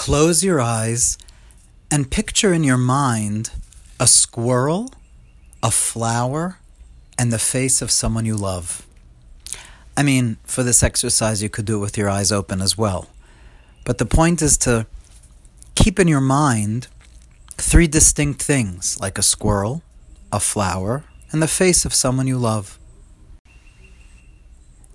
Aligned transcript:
Close 0.00 0.42
your 0.42 0.62
eyes 0.62 1.18
and 1.90 2.10
picture 2.10 2.54
in 2.54 2.64
your 2.64 2.78
mind 2.78 3.50
a 4.00 4.06
squirrel, 4.06 4.94
a 5.62 5.70
flower, 5.70 6.56
and 7.18 7.30
the 7.30 7.38
face 7.38 7.82
of 7.82 7.90
someone 7.90 8.24
you 8.24 8.34
love. 8.34 8.86
I 9.98 10.02
mean, 10.02 10.38
for 10.44 10.62
this 10.62 10.82
exercise, 10.82 11.42
you 11.42 11.50
could 11.50 11.66
do 11.66 11.76
it 11.76 11.80
with 11.80 11.98
your 11.98 12.08
eyes 12.08 12.32
open 12.32 12.62
as 12.62 12.78
well. 12.78 13.10
But 13.84 13.98
the 13.98 14.06
point 14.06 14.40
is 14.40 14.56
to 14.64 14.86
keep 15.74 15.98
in 15.98 16.08
your 16.08 16.22
mind 16.22 16.88
three 17.58 17.86
distinct 17.86 18.42
things 18.42 18.98
like 19.02 19.18
a 19.18 19.22
squirrel, 19.22 19.82
a 20.32 20.40
flower, 20.40 21.04
and 21.30 21.42
the 21.42 21.46
face 21.46 21.84
of 21.84 21.92
someone 21.92 22.26
you 22.26 22.38
love. 22.38 22.78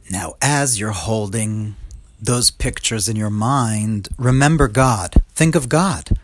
Now, 0.10 0.34
as 0.42 0.80
you're 0.80 0.94
holding 0.94 1.76
those 2.21 2.52
pictures 2.52 3.07
in 3.09 3.16
your 3.16 3.29
mind, 3.29 4.09
remember 4.18 4.68
God. 4.68 5.16
Think 5.34 5.55
of 5.55 5.70
God. 5.70 6.18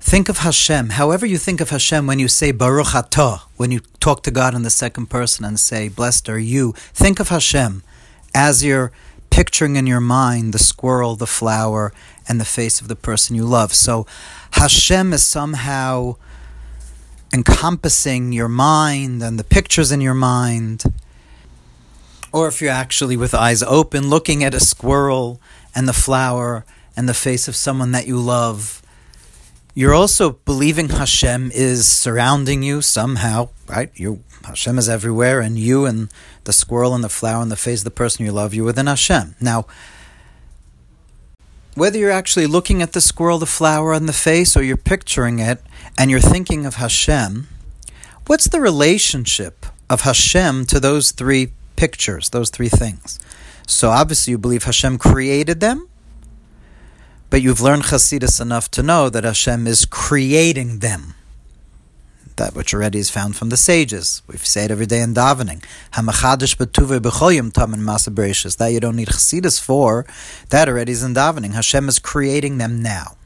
Think 0.00 0.28
of 0.28 0.38
Hashem. 0.38 0.90
However 0.90 1.24
you 1.24 1.38
think 1.38 1.60
of 1.60 1.70
Hashem 1.70 2.06
when 2.06 2.18
you 2.18 2.28
say 2.28 2.50
Baruch 2.50 2.88
Atah, 2.88 3.42
when 3.56 3.70
you 3.70 3.80
talk 4.00 4.22
to 4.24 4.30
God 4.30 4.54
in 4.54 4.62
the 4.62 4.70
second 4.70 5.06
person 5.06 5.44
and 5.44 5.58
say, 5.58 5.88
Blessed 5.88 6.28
are 6.28 6.38
you, 6.38 6.72
think 6.92 7.20
of 7.20 7.28
Hashem 7.28 7.82
as 8.34 8.64
you're 8.64 8.92
picturing 9.30 9.76
in 9.76 9.86
your 9.86 10.00
mind 10.00 10.52
the 10.52 10.58
squirrel, 10.58 11.16
the 11.16 11.26
flower, 11.26 11.92
and 12.28 12.40
the 12.40 12.44
face 12.44 12.80
of 12.80 12.88
the 12.88 12.96
person 12.96 13.36
you 13.36 13.44
love. 13.44 13.72
So 13.72 14.06
Hashem 14.52 15.12
is 15.12 15.24
somehow 15.24 16.16
encompassing 17.32 18.32
your 18.32 18.48
mind 18.48 19.22
and 19.22 19.38
the 19.38 19.44
pictures 19.44 19.90
in 19.90 20.00
your 20.00 20.14
mind 20.14 20.84
or 22.32 22.48
if 22.48 22.60
you're 22.60 22.70
actually 22.70 23.16
with 23.16 23.34
eyes 23.34 23.62
open, 23.62 24.08
looking 24.08 24.42
at 24.42 24.54
a 24.54 24.60
squirrel 24.60 25.40
and 25.74 25.86
the 25.86 25.92
flower 25.92 26.64
and 26.96 27.08
the 27.08 27.14
face 27.14 27.48
of 27.48 27.56
someone 27.56 27.92
that 27.92 28.06
you 28.06 28.18
love, 28.18 28.82
you're 29.74 29.94
also 29.94 30.32
believing 30.44 30.88
Hashem 30.90 31.50
is 31.54 31.90
surrounding 31.90 32.62
you 32.62 32.82
somehow, 32.82 33.50
right? 33.68 33.90
You 33.94 34.22
Hashem 34.44 34.76
is 34.76 34.88
everywhere, 34.88 35.40
and 35.40 35.58
you 35.58 35.86
and 35.86 36.10
the 36.44 36.52
squirrel 36.52 36.94
and 36.94 37.04
the 37.04 37.08
flower 37.08 37.42
and 37.42 37.50
the 37.50 37.56
face 37.56 37.80
of 37.80 37.84
the 37.84 37.90
person 37.90 38.24
you 38.24 38.32
love, 38.32 38.52
you're 38.52 38.64
within 38.64 38.88
Hashem. 38.88 39.36
Now, 39.40 39.66
whether 41.74 41.96
you're 41.98 42.10
actually 42.10 42.46
looking 42.46 42.82
at 42.82 42.92
the 42.92 43.00
squirrel, 43.00 43.38
the 43.38 43.46
flower, 43.46 43.92
and 43.92 44.08
the 44.08 44.12
face, 44.12 44.56
or 44.56 44.62
you're 44.62 44.76
picturing 44.76 45.38
it 45.38 45.62
and 45.96 46.10
you're 46.10 46.20
thinking 46.20 46.66
of 46.66 46.74
Hashem, 46.74 47.48
what's 48.26 48.48
the 48.48 48.60
relationship 48.60 49.64
of 49.88 50.02
Hashem 50.02 50.66
to 50.66 50.80
those 50.80 51.12
three 51.12 51.52
pictures, 51.82 52.30
those 52.30 52.48
three 52.48 52.68
things. 52.68 53.18
So 53.66 53.90
obviously 53.90 54.30
you 54.30 54.38
believe 54.38 54.62
Hashem 54.62 54.98
created 54.98 55.58
them, 55.58 55.88
but 57.28 57.42
you've 57.42 57.60
learned 57.60 57.84
Hasidus 57.90 58.40
enough 58.40 58.70
to 58.76 58.84
know 58.84 59.10
that 59.10 59.24
Hashem 59.24 59.66
is 59.66 59.84
creating 59.84 60.78
them. 60.78 61.02
That 62.36 62.54
which 62.54 62.72
already 62.72 63.00
is 63.00 63.10
found 63.10 63.34
from 63.34 63.48
the 63.48 63.56
sages. 63.56 64.22
We 64.28 64.36
say 64.36 64.66
it 64.66 64.70
every 64.70 64.86
day 64.86 65.02
in 65.02 65.12
davening. 65.12 65.60
That 68.58 68.72
you 68.74 68.80
don't 68.80 68.96
need 69.00 69.08
Hasidus 69.08 69.58
for. 69.60 70.06
That 70.50 70.68
already 70.68 70.92
is 70.92 71.02
in 71.02 71.14
davening. 71.14 71.52
Hashem 71.54 71.88
is 71.88 71.98
creating 71.98 72.58
them 72.58 72.80
now. 72.80 73.16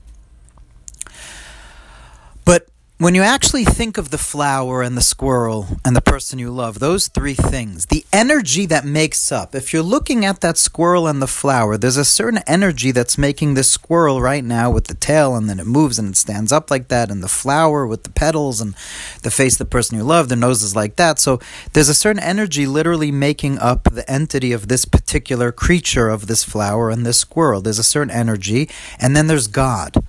When 2.98 3.14
you 3.14 3.20
actually 3.20 3.66
think 3.66 3.98
of 3.98 4.08
the 4.08 4.16
flower 4.16 4.80
and 4.80 4.96
the 4.96 5.02
squirrel 5.02 5.66
and 5.84 5.94
the 5.94 6.00
person 6.00 6.38
you 6.38 6.50
love, 6.50 6.78
those 6.78 7.08
three 7.08 7.34
things, 7.34 7.84
the 7.84 8.06
energy 8.10 8.64
that 8.64 8.86
makes 8.86 9.30
up, 9.30 9.54
if 9.54 9.70
you're 9.70 9.82
looking 9.82 10.24
at 10.24 10.40
that 10.40 10.56
squirrel 10.56 11.06
and 11.06 11.20
the 11.20 11.26
flower, 11.26 11.76
there's 11.76 11.98
a 11.98 12.06
certain 12.06 12.40
energy 12.46 12.92
that's 12.92 13.18
making 13.18 13.52
the 13.52 13.64
squirrel 13.64 14.22
right 14.22 14.42
now 14.42 14.70
with 14.70 14.86
the 14.86 14.94
tail 14.94 15.36
and 15.36 15.46
then 15.46 15.60
it 15.60 15.66
moves 15.66 15.98
and 15.98 16.08
it 16.08 16.16
stands 16.16 16.52
up 16.52 16.70
like 16.70 16.88
that, 16.88 17.10
and 17.10 17.22
the 17.22 17.28
flower 17.28 17.86
with 17.86 18.02
the 18.04 18.10
petals 18.10 18.62
and 18.62 18.74
the 19.22 19.30
face 19.30 19.56
of 19.56 19.58
the 19.58 19.66
person 19.66 19.98
you 19.98 20.02
love, 20.02 20.30
the 20.30 20.34
nose 20.34 20.62
is 20.62 20.74
like 20.74 20.96
that. 20.96 21.18
So 21.18 21.38
there's 21.74 21.90
a 21.90 21.94
certain 21.94 22.22
energy 22.22 22.66
literally 22.66 23.12
making 23.12 23.58
up 23.58 23.84
the 23.84 24.10
entity 24.10 24.52
of 24.52 24.68
this 24.68 24.86
particular 24.86 25.52
creature 25.52 26.08
of 26.08 26.28
this 26.28 26.44
flower 26.44 26.88
and 26.88 27.04
this 27.04 27.18
squirrel. 27.18 27.60
There's 27.60 27.78
a 27.78 27.84
certain 27.84 28.10
energy, 28.10 28.70
and 28.98 29.14
then 29.14 29.26
there's 29.26 29.48
God 29.48 30.02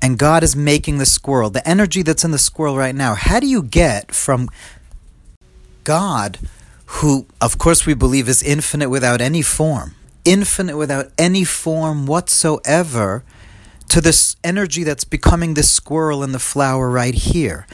and 0.00 0.18
God 0.18 0.42
is 0.44 0.54
making 0.54 0.98
the 0.98 1.06
squirrel, 1.06 1.50
the 1.50 1.66
energy 1.68 2.02
that's 2.02 2.24
in 2.24 2.30
the 2.30 2.38
squirrel 2.38 2.76
right 2.76 2.94
now, 2.94 3.14
how 3.14 3.40
do 3.40 3.46
you 3.46 3.62
get 3.62 4.12
from 4.12 4.48
God, 5.84 6.38
who, 6.86 7.26
of 7.40 7.58
course, 7.58 7.86
we 7.86 7.94
believe 7.94 8.28
is 8.28 8.42
infinite 8.42 8.90
without 8.90 9.20
any 9.20 9.42
form, 9.42 9.94
infinite 10.24 10.76
without 10.76 11.10
any 11.18 11.44
form 11.44 12.06
whatsoever, 12.06 13.24
to 13.88 14.00
this 14.00 14.36
energy 14.44 14.84
that's 14.84 15.04
becoming 15.04 15.54
the 15.54 15.62
squirrel 15.62 16.22
in 16.22 16.32
the 16.32 16.38
flower 16.38 16.90
right 16.90 17.14
here? 17.14 17.66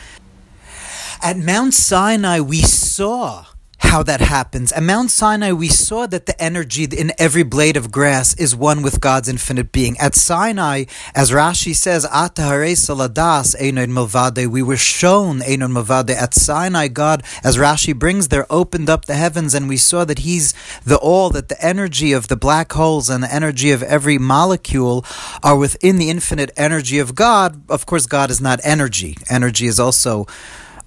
At 1.22 1.36
Mount 1.36 1.74
Sinai, 1.74 2.40
we 2.40 2.60
saw 2.62 3.46
how 3.84 4.02
that 4.02 4.20
happens. 4.20 4.72
At 4.72 4.82
Mount 4.82 5.10
Sinai, 5.10 5.52
we 5.52 5.68
saw 5.68 6.06
that 6.06 6.26
the 6.26 6.40
energy 6.42 6.84
in 6.84 7.12
every 7.18 7.42
blade 7.42 7.76
of 7.76 7.90
grass 7.90 8.34
is 8.34 8.56
one 8.56 8.82
with 8.82 9.00
God's 9.00 9.28
infinite 9.28 9.70
being. 9.72 9.96
At 9.98 10.14
Sinai, 10.14 10.84
as 11.14 11.30
Rashi 11.30 11.74
says, 11.74 12.04
saladas 12.06 13.54
milvade, 13.54 14.46
we 14.48 14.62
were 14.62 14.76
shown 14.76 15.40
einon 15.40 15.72
milvade. 15.72 16.10
At 16.10 16.34
Sinai, 16.34 16.88
God, 16.88 17.22
as 17.42 17.56
Rashi 17.56 17.96
brings 17.96 18.28
there, 18.28 18.46
opened 18.50 18.90
up 18.90 19.04
the 19.04 19.14
heavens, 19.14 19.54
and 19.54 19.68
we 19.68 19.76
saw 19.76 20.04
that 20.04 20.20
He's 20.20 20.54
the 20.84 20.96
all, 20.96 21.30
that 21.30 21.48
the 21.48 21.64
energy 21.64 22.12
of 22.12 22.28
the 22.28 22.36
black 22.36 22.72
holes 22.72 23.08
and 23.08 23.22
the 23.22 23.32
energy 23.32 23.70
of 23.70 23.82
every 23.82 24.18
molecule 24.18 25.04
are 25.42 25.56
within 25.56 25.96
the 25.96 26.10
infinite 26.10 26.50
energy 26.56 26.98
of 26.98 27.14
God. 27.14 27.62
Of 27.70 27.86
course, 27.86 28.06
God 28.06 28.30
is 28.30 28.40
not 28.40 28.60
energy. 28.64 29.16
Energy 29.30 29.66
is 29.66 29.78
also 29.78 30.26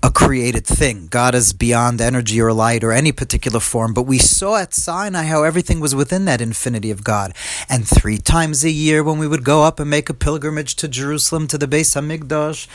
a 0.03 0.12
created 0.12 0.66
thing. 0.66 1.08
God 1.08 1.34
is 1.34 1.53
beyond 1.53 2.00
energy 2.00 2.40
or 2.40 2.53
light 2.53 2.84
or 2.84 2.91
any 2.91 3.12
particular 3.12 3.59
form, 3.59 3.94
but 3.94 4.03
we 4.03 4.19
saw 4.19 4.58
at 4.58 4.74
Sinai 4.74 5.24
how 5.24 5.44
everything 5.44 5.80
was 5.80 5.96
within 5.96 6.25
that 6.25 6.40
infinity 6.40 6.91
of 6.91 7.03
God. 7.03 7.34
And 7.68 7.88
three 7.88 8.19
times 8.19 8.63
a 8.63 8.69
year, 8.69 9.03
when 9.03 9.18
we 9.18 9.28
would 9.28 9.44
go 9.44 9.63
up 9.63 9.80
and 9.80 9.90
make 9.90 10.07
a 10.07 10.13
pilgrimage 10.13 10.75
to 10.78 10.88
Jerusalem 10.88 11.47
to 11.47 11.57
the 11.57 11.68
Beis 11.68 11.96
Hamikdash, 11.96 12.68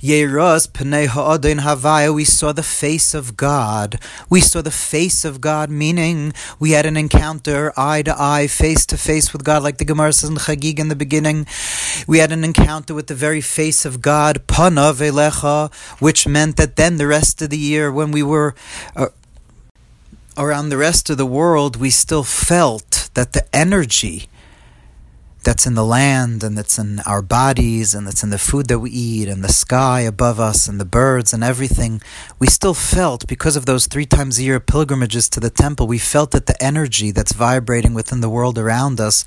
Yeros 0.00 0.66
Pnei 0.66 1.06
Ha'odin 1.06 1.60
Havaya, 1.60 2.14
we 2.14 2.24
saw 2.24 2.52
the 2.52 2.62
face 2.62 3.14
of 3.14 3.36
God. 3.36 3.98
We 4.28 4.40
saw 4.40 4.60
the 4.60 4.70
face 4.70 5.24
of 5.24 5.40
God, 5.40 5.70
meaning 5.70 6.34
we 6.58 6.72
had 6.72 6.84
an 6.84 6.98
encounter 6.98 7.72
eye 7.76 8.02
to 8.02 8.14
eye, 8.20 8.48
face 8.48 8.84
to 8.86 8.98
face 8.98 9.32
with 9.32 9.44
God, 9.44 9.62
like 9.62 9.78
the 9.78 9.86
Gemara 9.86 10.12
says 10.12 10.28
in 10.28 10.36
Chagigah 10.36 10.80
in 10.80 10.88
the 10.88 10.94
beginning. 10.94 11.46
We 12.06 12.18
had 12.18 12.32
an 12.32 12.44
encounter 12.44 12.92
with 12.92 13.06
the 13.06 13.14
very 13.14 13.40
face 13.40 13.86
of 13.86 14.02
God, 14.02 14.46
Panav 14.46 15.00
Elecha, 15.00 15.72
which 16.00 16.28
meant 16.28 16.58
that 16.58 16.65
that 16.66 16.74
then 16.74 16.96
the 16.96 17.06
rest 17.06 17.40
of 17.42 17.50
the 17.50 17.56
year, 17.56 17.92
when 17.92 18.10
we 18.10 18.24
were 18.24 18.52
uh, 18.96 19.06
around 20.36 20.68
the 20.68 20.76
rest 20.76 21.08
of 21.08 21.16
the 21.16 21.24
world, 21.24 21.76
we 21.76 21.90
still 21.90 22.24
felt 22.24 23.08
that 23.14 23.32
the 23.34 23.46
energy 23.54 24.28
that's 25.44 25.64
in 25.64 25.74
the 25.74 25.84
land 25.84 26.42
and 26.42 26.58
that's 26.58 26.76
in 26.76 26.98
our 27.06 27.22
bodies 27.22 27.94
and 27.94 28.04
that's 28.04 28.24
in 28.24 28.30
the 28.30 28.38
food 28.38 28.66
that 28.66 28.80
we 28.80 28.90
eat 28.90 29.28
and 29.28 29.44
the 29.44 29.52
sky 29.52 30.00
above 30.00 30.40
us 30.40 30.66
and 30.66 30.80
the 30.80 30.84
birds 30.84 31.32
and 31.32 31.44
everything, 31.44 32.02
we 32.40 32.48
still 32.48 32.74
felt, 32.74 33.28
because 33.28 33.54
of 33.54 33.64
those 33.64 33.86
three 33.86 34.06
times 34.06 34.40
a 34.40 34.42
year 34.42 34.58
pilgrimages 34.58 35.28
to 35.28 35.38
the 35.38 35.50
temple, 35.50 35.86
we 35.86 35.98
felt 35.98 36.32
that 36.32 36.46
the 36.46 36.60
energy 36.60 37.12
that's 37.12 37.32
vibrating 37.32 37.94
within 37.94 38.20
the 38.20 38.28
world 38.28 38.58
around 38.58 39.00
us 39.00 39.24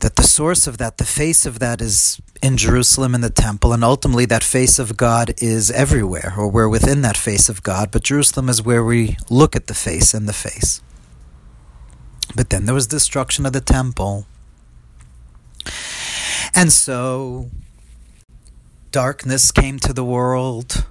that 0.00 0.16
the 0.16 0.22
source 0.22 0.66
of 0.66 0.78
that, 0.78 0.98
the 0.98 1.04
face 1.04 1.46
of 1.46 1.58
that 1.58 1.80
is 1.80 2.20
in 2.42 2.56
Jerusalem 2.56 3.14
in 3.14 3.20
the 3.20 3.30
temple, 3.30 3.72
and 3.72 3.82
ultimately 3.82 4.26
that 4.26 4.44
face 4.44 4.78
of 4.78 4.96
God 4.96 5.34
is 5.38 5.70
everywhere, 5.70 6.34
or 6.36 6.48
we're 6.48 6.68
within 6.68 7.02
that 7.02 7.16
face 7.16 7.48
of 7.48 7.62
God, 7.62 7.90
but 7.90 8.02
Jerusalem 8.02 8.48
is 8.48 8.62
where 8.62 8.84
we 8.84 9.16
look 9.30 9.56
at 9.56 9.66
the 9.66 9.74
face 9.74 10.12
and 10.12 10.28
the 10.28 10.32
face. 10.32 10.82
But 12.36 12.50
then 12.50 12.66
there 12.66 12.74
was 12.74 12.86
destruction 12.86 13.46
of 13.46 13.52
the 13.52 13.60
temple. 13.60 14.26
And 16.54 16.72
so 16.72 17.50
darkness 18.90 19.50
came 19.50 19.78
to 19.80 19.92
the 19.92 20.04
world, 20.04 20.86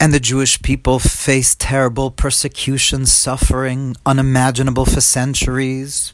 and 0.00 0.12
the 0.12 0.20
Jewish 0.20 0.60
people 0.60 0.98
faced 0.98 1.60
terrible 1.60 2.10
persecution, 2.10 3.06
suffering 3.06 3.96
unimaginable 4.04 4.84
for 4.84 5.00
centuries 5.00 6.12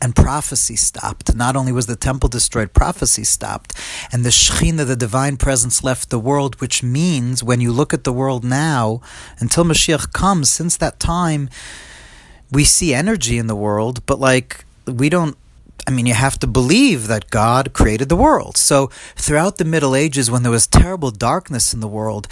and 0.00 0.14
prophecy 0.14 0.76
stopped. 0.76 1.34
Not 1.34 1.56
only 1.56 1.72
was 1.72 1.86
the 1.86 1.96
temple 1.96 2.28
destroyed, 2.28 2.72
prophecy 2.72 3.24
stopped, 3.24 3.74
and 4.12 4.24
the 4.24 4.30
Shekhinah, 4.30 4.86
the 4.86 4.96
divine 4.96 5.36
presence, 5.36 5.82
left 5.82 6.10
the 6.10 6.18
world, 6.18 6.60
which 6.60 6.82
means 6.82 7.42
when 7.42 7.60
you 7.60 7.72
look 7.72 7.92
at 7.92 8.04
the 8.04 8.12
world 8.12 8.44
now, 8.44 9.00
until 9.38 9.64
Mashiach 9.64 10.12
comes, 10.12 10.50
since 10.50 10.76
that 10.76 11.00
time, 11.00 11.48
we 12.50 12.64
see 12.64 12.94
energy 12.94 13.38
in 13.38 13.46
the 13.46 13.56
world, 13.56 14.04
but 14.06 14.18
like, 14.18 14.64
we 14.86 15.08
don't. 15.08 15.36
I 15.86 15.90
mean, 15.90 16.04
you 16.04 16.12
have 16.12 16.38
to 16.40 16.46
believe 16.46 17.06
that 17.06 17.30
God 17.30 17.72
created 17.72 18.10
the 18.10 18.16
world. 18.16 18.58
So, 18.58 18.88
throughout 19.16 19.56
the 19.56 19.64
Middle 19.64 19.96
Ages, 19.96 20.30
when 20.30 20.42
there 20.42 20.52
was 20.52 20.66
terrible 20.66 21.10
darkness 21.10 21.72
in 21.72 21.80
the 21.80 21.88
world, 21.88 22.28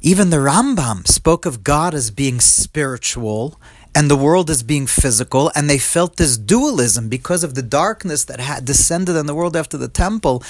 even 0.00 0.30
the 0.30 0.38
Rambam 0.38 1.06
spoke 1.06 1.46
of 1.46 1.62
God 1.62 1.94
as 1.94 2.10
being 2.10 2.40
spiritual 2.40 3.60
and 3.96 4.10
the 4.10 4.16
world 4.16 4.50
as 4.50 4.62
being 4.62 4.86
physical, 4.86 5.50
and 5.54 5.70
they 5.70 5.78
felt 5.78 6.16
this 6.16 6.36
dualism 6.36 7.08
because 7.08 7.42
of 7.42 7.54
the 7.54 7.62
darkness 7.62 8.26
that 8.26 8.40
had 8.40 8.62
descended 8.62 9.16
on 9.16 9.24
the 9.24 9.34
world 9.34 9.56
after 9.56 9.78
the 9.78 9.88
temple. 9.88 10.42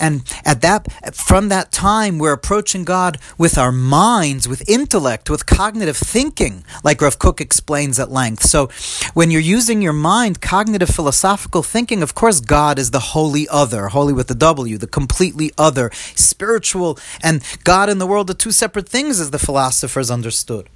And 0.00 0.24
at 0.44 0.60
that, 0.62 0.90
from 1.14 1.50
that 1.50 1.70
time, 1.70 2.18
we're 2.18 2.32
approaching 2.32 2.82
God 2.82 3.18
with 3.38 3.56
our 3.56 3.70
minds, 3.70 4.48
with 4.48 4.68
intellect, 4.68 5.30
with 5.30 5.46
cognitive 5.46 5.96
thinking, 5.96 6.64
like 6.82 7.00
Rav 7.00 7.20
Kook 7.20 7.40
explains 7.40 8.00
at 8.00 8.10
length. 8.10 8.42
So, 8.42 8.68
when 9.14 9.30
you're 9.30 9.40
using 9.40 9.80
your 9.82 9.92
mind, 9.92 10.40
cognitive 10.40 10.88
philosophical 10.88 11.62
thinking, 11.62 12.02
of 12.02 12.16
course, 12.16 12.40
God 12.40 12.76
is 12.76 12.90
the 12.90 13.06
wholly 13.14 13.46
other, 13.48 13.88
wholly 13.88 14.12
with 14.12 14.26
the 14.26 14.34
W, 14.34 14.76
the 14.78 14.88
completely 14.88 15.52
other, 15.56 15.92
spiritual, 16.16 16.98
and 17.22 17.40
God 17.62 17.88
and 17.88 18.00
the 18.00 18.06
world 18.08 18.28
are 18.30 18.34
two 18.34 18.50
separate 18.50 18.88
things, 18.88 19.20
as 19.20 19.30
the 19.30 19.38
philosophers 19.38 20.10
understood. 20.10 20.68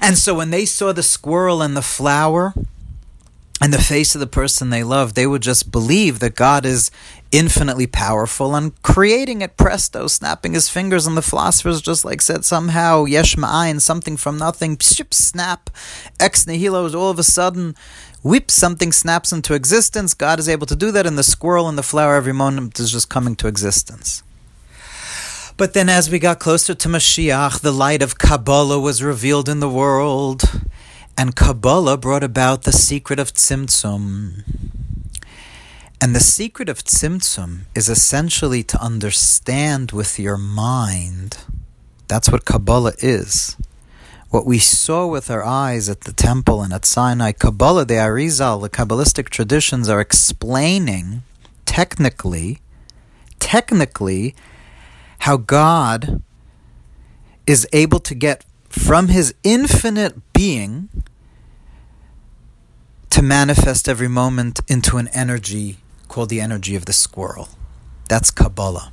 And 0.00 0.16
so, 0.16 0.34
when 0.34 0.50
they 0.50 0.64
saw 0.64 0.92
the 0.92 1.02
squirrel 1.02 1.62
and 1.62 1.76
the 1.76 1.82
flower, 1.82 2.54
and 3.62 3.72
the 3.72 3.78
face 3.78 4.16
of 4.16 4.20
the 4.20 4.26
person 4.26 4.70
they 4.70 4.82
love, 4.82 5.14
they 5.14 5.26
would 5.26 5.40
just 5.40 5.70
believe 5.70 6.18
that 6.18 6.34
God 6.34 6.66
is 6.66 6.90
infinitely 7.30 7.86
powerful 7.86 8.56
and 8.56 8.80
creating 8.82 9.40
it 9.40 9.56
presto, 9.56 10.08
snapping 10.08 10.54
his 10.54 10.68
fingers. 10.68 11.06
And 11.06 11.16
the 11.16 11.22
philosophers 11.22 11.80
just 11.80 12.04
like 12.04 12.20
said 12.20 12.44
somehow, 12.44 13.04
yesh 13.04 13.36
ma'ayin, 13.36 13.80
something 13.80 14.16
from 14.16 14.36
nothing, 14.36 14.76
pship, 14.76 15.14
snap, 15.14 15.70
ex 16.18 16.44
nihilo, 16.44 16.92
all 16.92 17.10
of 17.10 17.20
a 17.20 17.22
sudden, 17.22 17.76
whip, 18.24 18.50
something 18.50 18.90
snaps 18.90 19.32
into 19.32 19.54
existence. 19.54 20.12
God 20.12 20.40
is 20.40 20.48
able 20.48 20.66
to 20.66 20.74
do 20.74 20.90
that, 20.90 21.06
and 21.06 21.16
the 21.16 21.22
squirrel 21.22 21.68
and 21.68 21.78
the 21.78 21.84
flower 21.84 22.16
every 22.16 22.34
moment 22.34 22.80
is 22.80 22.90
just 22.90 23.08
coming 23.08 23.36
to 23.36 23.46
existence. 23.46 24.24
But 25.62 25.74
then, 25.74 25.88
as 25.88 26.10
we 26.10 26.18
got 26.18 26.40
closer 26.40 26.74
to 26.74 26.88
Mashiach, 26.88 27.60
the 27.60 27.70
light 27.70 28.02
of 28.02 28.18
Kabbalah 28.18 28.80
was 28.80 29.00
revealed 29.00 29.48
in 29.48 29.60
the 29.60 29.68
world 29.68 30.42
and 31.16 31.36
Kabbalah 31.36 31.96
brought 31.98 32.24
about 32.24 32.64
the 32.64 32.72
secret 32.72 33.20
of 33.20 33.32
Tzimtzum. 33.32 34.42
And 36.00 36.16
the 36.16 36.18
secret 36.18 36.68
of 36.68 36.82
Tzimtzum 36.82 37.60
is 37.76 37.88
essentially 37.88 38.64
to 38.64 38.82
understand 38.82 39.92
with 39.92 40.18
your 40.18 40.36
mind. 40.36 41.38
That's 42.08 42.28
what 42.28 42.44
Kabbalah 42.44 42.94
is. 42.98 43.56
What 44.30 44.44
we 44.44 44.58
saw 44.58 45.06
with 45.06 45.30
our 45.30 45.44
eyes 45.44 45.88
at 45.88 46.00
the 46.00 46.12
temple 46.12 46.62
and 46.62 46.72
at 46.72 46.84
Sinai, 46.84 47.30
Kabbalah, 47.30 47.84
the 47.84 47.94
Arizal, 47.94 48.62
the 48.62 48.68
Kabbalistic 48.68 49.28
traditions 49.28 49.88
are 49.88 50.00
explaining 50.00 51.22
technically, 51.66 52.58
technically, 53.38 54.34
how 55.22 55.36
God 55.36 56.20
is 57.46 57.64
able 57.72 58.00
to 58.00 58.12
get 58.12 58.44
from 58.68 59.06
his 59.06 59.32
infinite 59.44 60.32
being 60.32 60.88
to 63.08 63.22
manifest 63.22 63.88
every 63.88 64.08
moment 64.08 64.58
into 64.66 64.96
an 64.96 65.06
energy 65.08 65.76
called 66.08 66.28
the 66.28 66.40
energy 66.40 66.74
of 66.74 66.86
the 66.86 66.92
squirrel. 66.92 67.50
That's 68.08 68.32
Kabbalah. 68.32 68.90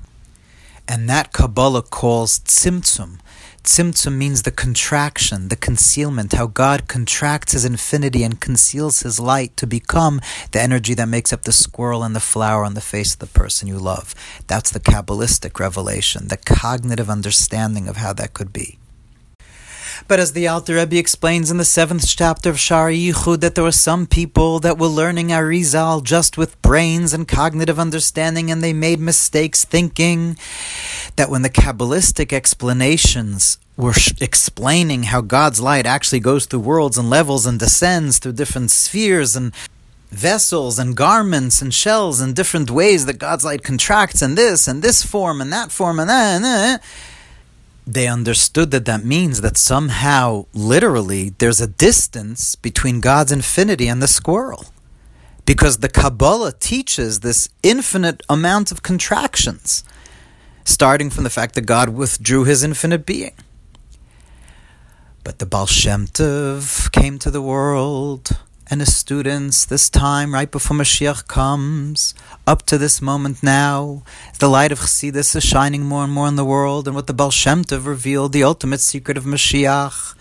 And 0.87 1.09
that 1.09 1.33
Kabbalah 1.33 1.81
calls 1.81 2.37
Tzimtzum. 2.41 3.17
Tzimtzum 3.63 4.15
means 4.15 4.41
the 4.41 4.51
contraction, 4.51 5.49
the 5.49 5.55
concealment, 5.55 6.33
how 6.33 6.47
God 6.47 6.87
contracts 6.87 7.53
his 7.53 7.65
infinity 7.65 8.23
and 8.23 8.39
conceals 8.39 9.01
his 9.01 9.19
light 9.19 9.55
to 9.57 9.67
become 9.67 10.21
the 10.51 10.61
energy 10.61 10.93
that 10.95 11.07
makes 11.07 11.31
up 11.31 11.43
the 11.43 11.51
squirrel 11.51 12.03
and 12.03 12.15
the 12.15 12.19
flower 12.19 12.63
on 12.63 12.73
the 12.73 12.81
face 12.81 13.13
of 13.13 13.19
the 13.19 13.27
person 13.27 13.67
you 13.67 13.77
love. 13.77 14.15
That's 14.47 14.71
the 14.71 14.79
Kabbalistic 14.79 15.59
revelation, 15.59 16.29
the 16.29 16.37
cognitive 16.37 17.09
understanding 17.09 17.87
of 17.87 17.97
how 17.97 18.13
that 18.13 18.33
could 18.33 18.51
be. 18.51 18.78
But 20.07 20.19
as 20.19 20.33
the 20.33 20.47
Alter 20.47 20.75
Rebbe 20.75 20.97
explains 20.97 21.51
in 21.51 21.57
the 21.57 21.65
seventh 21.65 22.07
chapter 22.07 22.49
of 22.49 22.55
Sha'arei 22.55 23.11
Yichud, 23.11 23.41
that 23.41 23.55
there 23.55 23.63
were 23.63 23.71
some 23.71 24.07
people 24.07 24.59
that 24.59 24.77
were 24.77 24.87
learning 24.87 25.27
Arizal 25.27 26.03
just 26.03 26.37
with 26.37 26.61
brains 26.61 27.13
and 27.13 27.27
cognitive 27.27 27.79
understanding, 27.79 28.49
and 28.49 28.63
they 28.63 28.73
made 28.73 28.99
mistakes 28.99 29.65
thinking 29.65 30.37
that 31.15 31.29
when 31.29 31.41
the 31.41 31.49
Kabbalistic 31.49 32.33
explanations 32.33 33.57
were 33.77 33.93
explaining 34.19 35.03
how 35.03 35.21
God's 35.21 35.61
light 35.61 35.85
actually 35.85 36.19
goes 36.19 36.45
through 36.45 36.59
worlds 36.59 36.97
and 36.97 37.09
levels 37.09 37.45
and 37.45 37.57
descends 37.57 38.19
through 38.19 38.33
different 38.33 38.71
spheres 38.71 39.35
and 39.35 39.53
vessels 40.11 40.79
and 40.79 40.97
garments 40.97 41.61
and 41.61 41.73
shells 41.73 42.19
and 42.19 42.35
different 42.35 42.71
ways 42.71 43.05
that 43.05 43.19
God's 43.19 43.45
light 43.45 43.63
contracts 43.63 44.21
and 44.21 44.37
this 44.37 44.67
and 44.67 44.81
this 44.81 45.03
form 45.03 45.39
and 45.39 45.53
that 45.53 45.71
form 45.71 45.99
and 45.99 46.09
that. 46.09 46.35
And 46.35 46.43
that 46.43 46.83
they 47.93 48.07
understood 48.07 48.71
that 48.71 48.85
that 48.85 49.03
means 49.03 49.41
that 49.41 49.57
somehow, 49.57 50.45
literally, 50.53 51.29
there's 51.29 51.59
a 51.59 51.67
distance 51.67 52.55
between 52.55 53.01
God's 53.01 53.31
infinity 53.31 53.87
and 53.87 54.01
the 54.01 54.07
squirrel. 54.07 54.65
Because 55.45 55.77
the 55.77 55.89
Kabbalah 55.89 56.53
teaches 56.59 57.21
this 57.21 57.49
infinite 57.63 58.21
amount 58.29 58.71
of 58.71 58.83
contractions, 58.83 59.83
starting 60.63 61.09
from 61.09 61.23
the 61.23 61.29
fact 61.31 61.55
that 61.55 61.61
God 61.61 61.89
withdrew 61.89 62.43
his 62.43 62.63
infinite 62.63 63.05
being. 63.05 63.33
But 65.23 65.39
the 65.39 65.47
Baal 65.47 65.65
Shem 65.65 66.05
Tov 66.07 66.91
came 66.91 67.17
to 67.19 67.31
the 67.31 67.41
world 67.41 68.37
and 68.69 68.81
his 68.81 68.95
students 68.95 69.65
this 69.65 69.89
time, 69.89 70.33
right 70.33 70.51
before 70.51 70.77
Mashiach 70.77 71.27
comes, 71.27 72.13
up 72.45 72.65
to 72.67 72.77
this 72.77 73.01
moment 73.01 73.41
now, 73.41 74.03
the 74.37 74.47
light 74.47 74.71
of 74.71 74.79
Chassidus 74.79 75.35
is 75.35 75.43
shining 75.43 75.83
more 75.83 76.03
and 76.03 76.13
more 76.13 76.27
in 76.27 76.35
the 76.35 76.45
world, 76.45 76.85
and 76.87 76.95
what 76.95 77.07
the 77.07 77.13
Baal 77.13 77.31
Shem 77.31 77.63
Tov 77.63 77.87
revealed, 77.87 78.31
the 78.31 78.43
ultimate 78.43 78.79
secret 78.79 79.17
of 79.17 79.23
Mashiach, 79.23 80.15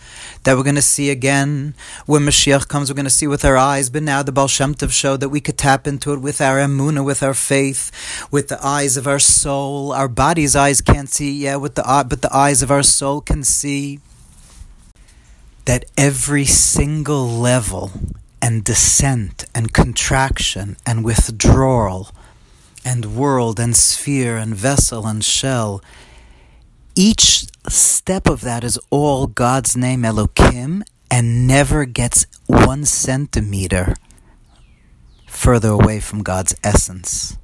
that 0.44 0.56
we're 0.56 0.62
going 0.62 0.76
to 0.76 0.82
see 0.82 1.10
again 1.10 1.74
when 2.06 2.22
Mashiach 2.22 2.68
comes. 2.68 2.88
We're 2.88 2.96
going 2.96 3.04
to 3.04 3.10
see 3.10 3.26
with 3.26 3.44
our 3.44 3.56
eyes, 3.56 3.90
but 3.90 4.02
now 4.02 4.22
the 4.22 4.32
Baal 4.32 4.48
Shem 4.48 4.74
Tov 4.74 4.92
showed 4.92 5.20
that 5.20 5.28
we 5.28 5.42
could 5.42 5.58
tap 5.58 5.86
into 5.86 6.14
it 6.14 6.20
with 6.20 6.40
our 6.40 6.56
emuna, 6.56 7.04
with 7.04 7.22
our 7.22 7.34
faith, 7.34 7.90
with 8.30 8.48
the 8.48 8.64
eyes 8.64 8.96
of 8.96 9.06
our 9.06 9.18
soul. 9.18 9.92
Our 9.92 10.08
body's 10.08 10.56
eyes 10.56 10.80
can't 10.80 11.10
see, 11.10 11.32
yeah, 11.32 11.56
with 11.56 11.74
the 11.74 11.86
uh, 11.86 12.04
but 12.04 12.22
the 12.22 12.34
eyes 12.34 12.62
of 12.62 12.70
our 12.70 12.82
soul 12.82 13.20
can 13.20 13.44
see. 13.44 14.00
That 15.66 15.84
every 15.98 16.46
single 16.46 17.28
level 17.28 17.92
and 18.40 18.64
descent 18.64 19.44
and 19.54 19.72
contraction 19.72 20.76
and 20.86 21.04
withdrawal 21.04 22.10
and 22.84 23.16
world 23.16 23.60
and 23.60 23.76
sphere 23.76 24.36
and 24.36 24.54
vessel 24.54 25.06
and 25.06 25.24
shell. 25.24 25.82
Each 26.94 27.46
step 27.68 28.26
of 28.28 28.40
that 28.42 28.64
is 28.64 28.78
all 28.90 29.26
God's 29.26 29.76
name 29.76 30.02
Elokim 30.02 30.82
and 31.10 31.46
never 31.46 31.84
gets 31.84 32.26
one 32.46 32.84
centimeter 32.84 33.94
further 35.26 35.68
away 35.68 36.00
from 36.00 36.22
God's 36.22 36.54
essence. 36.64 37.36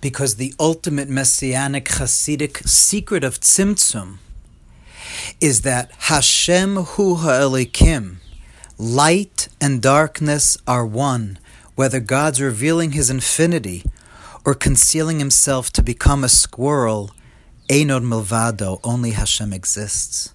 Because 0.00 0.36
the 0.36 0.54
ultimate 0.60 1.08
messianic 1.08 1.86
Hasidic 1.86 2.68
secret 2.68 3.24
of 3.24 3.40
Tzimtzum 3.40 4.18
is 5.40 5.62
that 5.62 5.90
Hashem 5.98 6.76
Hu 6.76 7.16
Ha'elokim, 7.16 8.18
Light 8.80 9.48
and 9.60 9.82
darkness 9.82 10.56
are 10.64 10.86
one, 10.86 11.40
whether 11.74 11.98
God's 11.98 12.40
revealing 12.40 12.92
his 12.92 13.10
infinity 13.10 13.82
or 14.44 14.54
concealing 14.54 15.18
himself 15.18 15.72
to 15.72 15.82
become 15.82 16.22
a 16.22 16.28
squirrel. 16.28 17.10
Einod 17.68 18.04
milvado, 18.04 18.78
only 18.84 19.10
Hashem 19.10 19.52
exists. 19.52 20.32